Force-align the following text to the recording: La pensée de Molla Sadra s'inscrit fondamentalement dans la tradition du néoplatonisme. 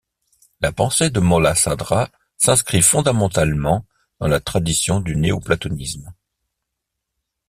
La 0.61 0.71
pensée 0.71 1.11
de 1.11 1.19
Molla 1.19 1.53
Sadra 1.53 2.09
s'inscrit 2.35 2.81
fondamentalement 2.81 3.85
dans 4.19 4.25
la 4.27 4.39
tradition 4.39 4.99
du 4.99 5.15
néoplatonisme. 5.15 6.11